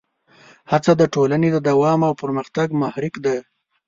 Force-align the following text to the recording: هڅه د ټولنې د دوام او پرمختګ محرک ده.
هڅه 0.71 0.91
د 0.97 1.03
ټولنې 1.13 1.49
د 1.51 1.57
دوام 1.69 1.99
او 2.07 2.13
پرمختګ 2.21 2.67
محرک 2.81 3.15
ده. 3.25 3.35